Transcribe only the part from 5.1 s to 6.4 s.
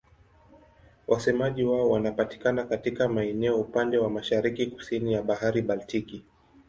ya Bahari Baltiki.